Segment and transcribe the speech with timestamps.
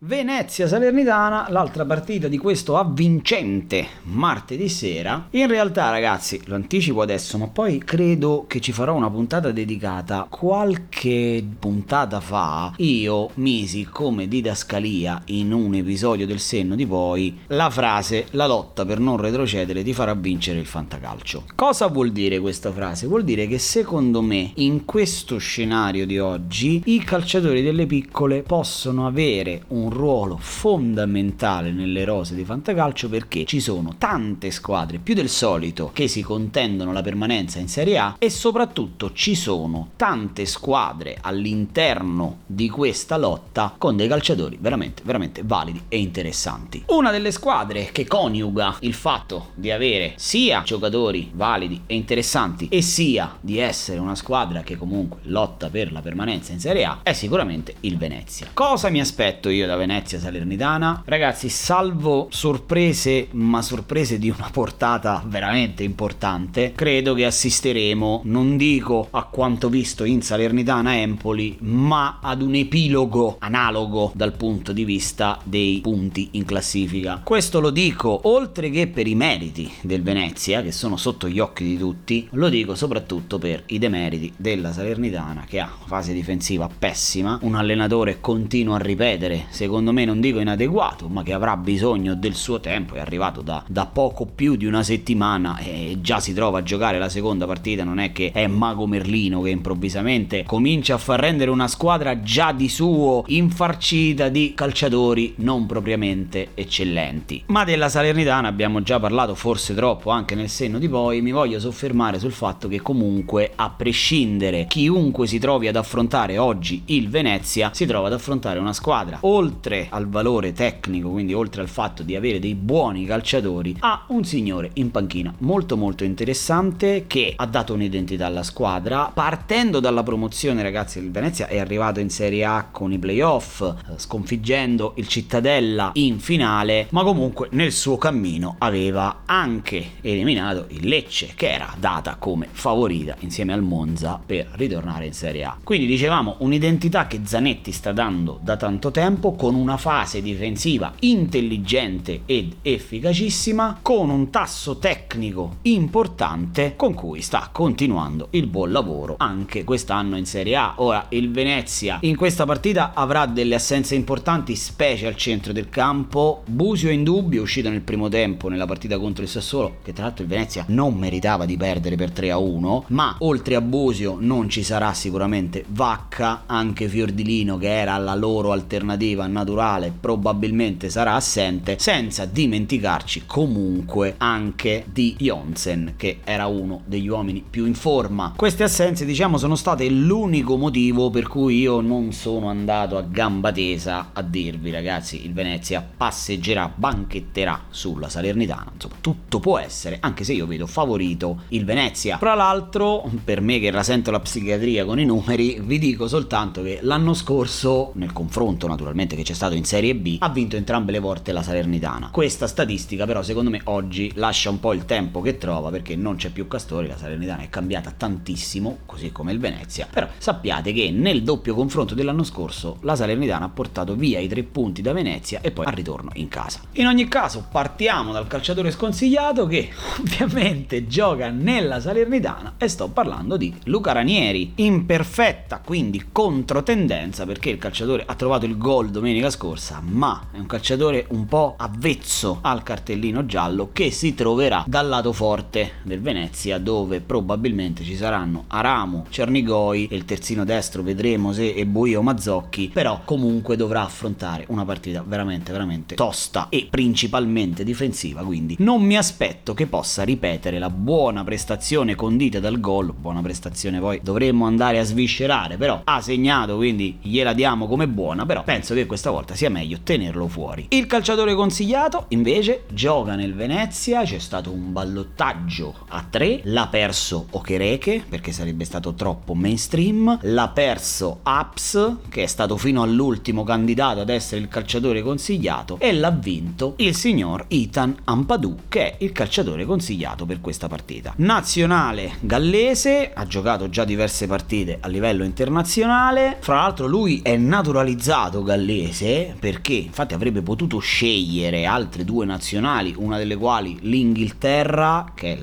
[0.00, 5.28] Venezia Salernitana, l'altra partita di questo avvincente martedì sera.
[5.30, 10.26] In realtà, ragazzi, lo anticipo adesso, ma poi credo che ci farò una puntata dedicata.
[10.28, 17.70] Qualche puntata fa io misi come didascalia in un episodio del senno di poi la
[17.70, 21.44] frase la lotta per non retrocedere ti farà vincere il fantacalcio.
[21.54, 23.06] Cosa vuol dire questa frase?
[23.06, 29.06] Vuol dire che secondo me in questo scenario di oggi i calciatori delle piccole possono
[29.06, 35.14] avere un un ruolo fondamentale nelle rose di Fantacalcio perché ci sono tante squadre, più
[35.14, 40.44] del solito, che si contendono la permanenza in Serie A e soprattutto ci sono tante
[40.44, 46.82] squadre all'interno di questa lotta con dei calciatori veramente, veramente validi e interessanti.
[46.88, 52.82] Una delle squadre che coniuga il fatto di avere sia giocatori validi e interessanti e
[52.82, 57.12] sia di essere una squadra che comunque lotta per la permanenza in Serie A è
[57.12, 58.48] sicuramente il Venezia.
[58.52, 61.02] Cosa mi aspetto io da Venezia Salernitana.
[61.04, 69.08] Ragazzi, salvo sorprese, ma sorprese di una portata veramente importante, credo che assisteremo, non dico
[69.10, 75.38] a quanto visto in Salernitana Empoli, ma ad un epilogo analogo dal punto di vista
[75.42, 77.20] dei punti in classifica.
[77.22, 81.64] Questo lo dico oltre che per i meriti del Venezia, che sono sotto gli occhi
[81.64, 87.38] di tutti, lo dico soprattutto per i demeriti della Salernitana che ha fase difensiva pessima,
[87.42, 92.14] un allenatore continua a ripetere, se secondo me non dico inadeguato, ma che avrà bisogno
[92.14, 96.32] del suo tempo, è arrivato da, da poco più di una settimana e già si
[96.32, 100.94] trova a giocare la seconda partita, non è che è Mago Merlino che improvvisamente comincia
[100.94, 107.42] a far rendere una squadra già di suo infarcita di calciatori non propriamente eccellenti.
[107.46, 111.58] Ma della Salernitana abbiamo già parlato forse troppo anche nel senno di poi, mi voglio
[111.58, 117.70] soffermare sul fatto che comunque a prescindere chiunque si trovi ad affrontare oggi il Venezia
[117.74, 122.02] si trova ad affrontare una squadra oltre oltre al valore tecnico, quindi oltre al fatto
[122.02, 127.46] di avere dei buoni calciatori, ha un signore in panchina molto molto interessante che ha
[127.46, 129.10] dato un'identità alla squadra.
[129.12, 133.74] Partendo dalla promozione, ragazzi, il Venezia è arrivato in Serie A con i playoff, eh,
[133.96, 141.32] sconfiggendo il Cittadella in finale, ma comunque nel suo cammino aveva anche eliminato il Lecce,
[141.34, 145.56] che era data come favorita insieme al Monza per ritornare in Serie A.
[145.62, 152.22] Quindi dicevamo un'identità che Zanetti sta dando da tanto tempo con una fase difensiva intelligente
[152.26, 159.62] ed efficacissima, con un tasso tecnico importante con cui sta continuando il buon lavoro anche
[159.62, 160.74] quest'anno in Serie A.
[160.78, 166.42] Ora il Venezia in questa partita avrà delle assenze importanti, specie al centro del campo.
[166.46, 170.24] Busio in dubbio, uscito nel primo tempo nella partita contro il Sassuolo, che tra l'altro
[170.24, 174.48] il Venezia non meritava di perdere per 3 a 1, ma oltre a Busio non
[174.48, 181.76] ci sarà sicuramente Vacca, anche Fiordilino che era la loro alternativa naturale probabilmente sarà assente,
[181.78, 188.32] senza dimenticarci comunque anche di Jonsen, che era uno degli uomini più in forma.
[188.34, 193.52] Queste assenze, diciamo, sono state l'unico motivo per cui io non sono andato a gamba
[193.52, 198.70] tesa a dirvi, ragazzi, il Venezia passeggerà, banchetterà sulla Salernitana.
[198.72, 202.16] Insomma, tutto può essere, anche se io vedo favorito il Venezia.
[202.16, 206.78] Fra l'altro, per me che rasento la psichiatria con i numeri, vi dico soltanto che
[206.82, 211.00] l'anno scorso, nel confronto naturalmente che c'è stato in Serie B, ha vinto entrambe le
[211.00, 212.10] volte la Salernitana.
[212.12, 216.14] Questa statistica però secondo me oggi lascia un po' il tempo che trova perché non
[216.14, 220.92] c'è più Castori, la Salernitana è cambiata tantissimo, così come il Venezia, però sappiate che
[220.92, 225.40] nel doppio confronto dell'anno scorso la Salernitana ha portato via i tre punti da Venezia
[225.40, 226.60] e poi al ritorno in casa.
[226.74, 233.36] In ogni caso partiamo dal calciatore sconsigliato che ovviamente gioca nella Salernitana e sto parlando
[233.36, 239.14] di Luca Ranieri, in perfetta quindi controtendenza perché il calciatore ha trovato il gol domenica
[239.16, 244.64] domenica scorsa, ma è un calciatore un po' avvezzo al cartellino giallo che si troverà
[244.66, 250.82] dal lato forte del Venezia dove probabilmente ci saranno Aramo, Cernigoi e il terzino destro
[250.82, 256.66] vedremo se è Buio Mazzocchi, però comunque dovrà affrontare una partita veramente veramente tosta e
[256.68, 262.92] principalmente difensiva, quindi non mi aspetto che possa ripetere la buona prestazione condita dal gol,
[262.92, 268.26] buona prestazione poi dovremmo andare a sviscerare, però ha segnato quindi gliela diamo come buona,
[268.26, 270.66] però penso che questa volta sia meglio tenerlo fuori.
[270.70, 277.26] Il calciatore consigliato invece gioca nel Venezia, c'è stato un ballottaggio a tre, l'ha perso
[277.30, 284.00] Okereke perché sarebbe stato troppo mainstream, l'ha perso Aps che è stato fino all'ultimo candidato
[284.00, 289.12] ad essere il calciatore consigliato e l'ha vinto il signor Ethan Ampadu che è il
[289.12, 291.12] calciatore consigliato per questa partita.
[291.16, 298.42] Nazionale gallese, ha giocato già diverse partite a livello internazionale, fra l'altro lui è naturalizzato
[298.42, 305.34] gallese inglese perché infatti avrebbe potuto scegliere altre due nazionali, una delle quali l'Inghilterra, che
[305.34, 305.38] è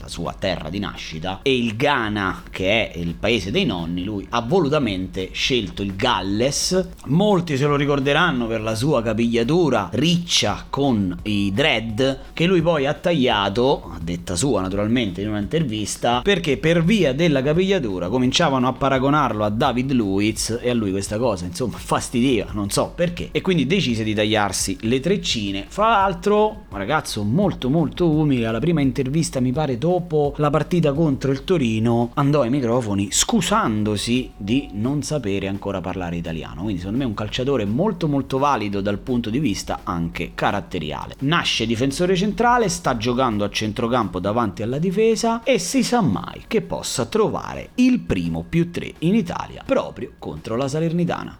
[0.00, 4.26] la sua terra di nascita, e il Ghana, che è il paese dei nonni, lui
[4.30, 6.88] ha volutamente scelto il Galles.
[7.06, 12.86] Molti se lo ricorderanno per la sua capigliatura riccia con i dread, che lui poi
[12.86, 18.72] ha tagliato, a detta sua naturalmente in un'intervista, perché per via della capigliatura cominciavano a
[18.72, 23.40] paragonarlo a David Luiz e a lui questa cosa insomma fastidiva, non so perché, e
[23.40, 25.64] quindi decise di tagliarsi le treccine.
[25.66, 30.92] Fra l'altro, un ragazzo molto molto umile, alla prima intervista mi pare dopo la partita
[30.92, 36.62] contro il Torino andò ai microfoni scusandosi di non sapere ancora parlare italiano.
[36.62, 41.16] Quindi secondo me un calciatore molto molto valido dal punto di vista anche caratteriale.
[41.20, 46.62] Nasce difensore centrale, sta giocando a centrocampo davanti alla difesa e si sa mai che
[46.62, 51.38] possa trovare il primo più 3 in Italia proprio contro la Salernitana.